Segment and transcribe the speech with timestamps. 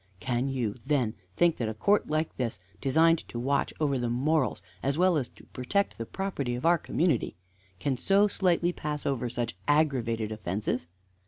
[0.19, 4.63] Can you, then, think that a court like this, designed to watch over the morals,
[4.81, 7.35] as well as protect the property of our community,
[7.79, 10.87] can so slightly pass over such aggravated offences?